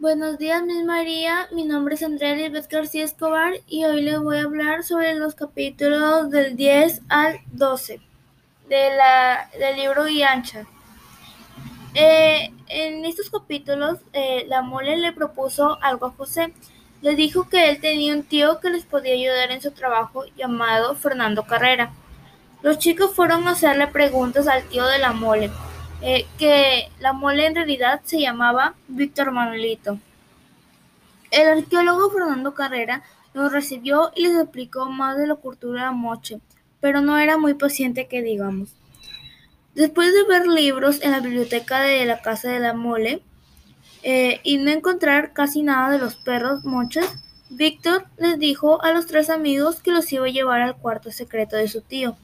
[0.00, 1.48] Buenos días, Miss María.
[1.50, 5.34] Mi nombre es Andrea Elizabeth García Escobar y hoy les voy a hablar sobre los
[5.34, 8.00] capítulos del 10 al 12
[8.68, 10.66] de la, del libro Guiancha.
[11.94, 16.54] Eh, en estos capítulos, eh, la mole le propuso algo a José.
[17.02, 20.94] Le dijo que él tenía un tío que les podía ayudar en su trabajo llamado
[20.94, 21.92] Fernando Carrera.
[22.62, 25.50] Los chicos fueron a hacerle preguntas al tío de la mole
[26.00, 29.98] eh, que la mole en realidad se llamaba Víctor Manuelito.
[31.30, 33.02] El arqueólogo Fernando Carrera
[33.34, 36.40] los recibió y les explicó más de la cultura moche,
[36.80, 38.70] pero no era muy paciente que digamos.
[39.74, 43.22] Después de ver libros en la biblioteca de la casa de la mole
[44.02, 47.06] eh, y no encontrar casi nada de los perros moches,
[47.50, 51.56] Víctor les dijo a los tres amigos que los iba a llevar al cuarto secreto
[51.56, 52.16] de su tío.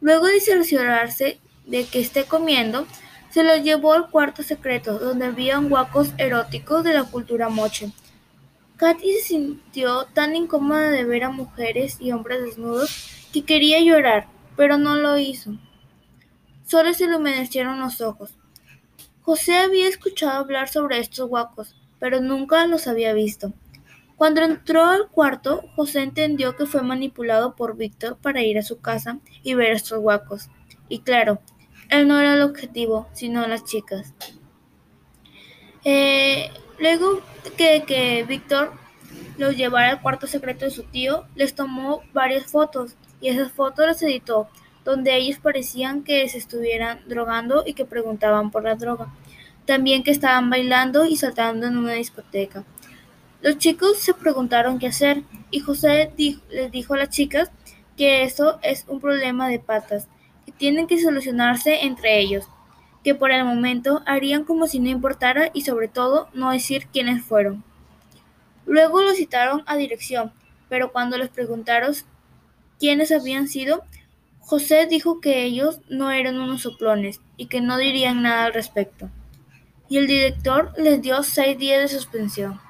[0.00, 2.86] Luego de cerciorarse de que esté comiendo,
[3.30, 7.92] se lo llevó al cuarto secreto, donde había huacos eróticos de la cultura moche.
[8.76, 14.28] Katy se sintió tan incómoda de ver a mujeres y hombres desnudos que quería llorar,
[14.56, 15.58] pero no lo hizo.
[16.66, 18.34] Solo se le humedecieron los ojos.
[19.22, 23.52] José había escuchado hablar sobre estos huacos, pero nunca los había visto.
[24.16, 28.80] Cuando entró al cuarto, José entendió que fue manipulado por Víctor para ir a su
[28.80, 30.50] casa y ver estos huacos.
[30.88, 31.40] Y claro,
[31.98, 34.14] él no era el objetivo, sino las chicas.
[35.84, 37.20] Eh, luego
[37.56, 38.72] que, que Víctor
[39.38, 43.86] los llevara al cuarto secreto de su tío, les tomó varias fotos y esas fotos
[43.86, 44.48] las editó,
[44.84, 49.12] donde ellos parecían que se estuvieran drogando y que preguntaban por la droga.
[49.66, 52.64] También que estaban bailando y saltando en una discoteca.
[53.40, 56.12] Los chicos se preguntaron qué hacer y José
[56.50, 57.50] les dijo a las chicas
[57.96, 60.08] que eso es un problema de patas
[60.58, 62.48] tienen que solucionarse entre ellos,
[63.02, 67.22] que por el momento harían como si no importara y sobre todo no decir quiénes
[67.22, 67.62] fueron.
[68.66, 70.32] Luego los citaron a dirección,
[70.68, 71.94] pero cuando les preguntaron
[72.78, 73.82] quiénes habían sido,
[74.40, 79.10] José dijo que ellos no eran unos soplones y que no dirían nada al respecto.
[79.88, 82.60] Y el director les dio seis días de suspensión.